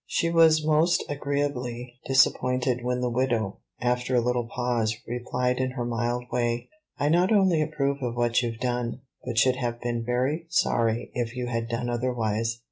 She 0.07 0.31
was 0.31 0.65
most 0.65 1.03
agreeably 1.07 1.99
disappointed 2.07 2.83
when 2.83 3.01
the 3.01 3.09
widow, 3.11 3.59
after 3.79 4.15
a 4.15 4.19
little 4.19 4.47
pause, 4.47 4.97
replied 5.07 5.59
in 5.59 5.69
her 5.73 5.85
mild 5.85 6.25
way, 6.31 6.69
"I 6.97 7.07
not 7.07 7.31
only 7.31 7.61
approve 7.61 7.99
of 8.01 8.15
what 8.15 8.41
you've 8.41 8.57
done, 8.59 9.01
but 9.23 9.37
should 9.37 9.57
have 9.57 9.79
been 9.79 10.03
very 10.03 10.47
sorry 10.49 11.11
if 11.13 11.35
you 11.35 11.45
had 11.49 11.69
done 11.69 11.87
otherwise. 11.87 12.57